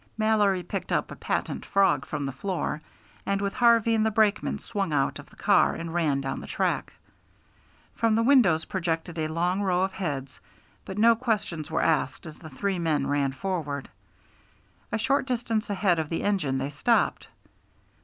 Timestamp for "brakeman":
4.09-4.57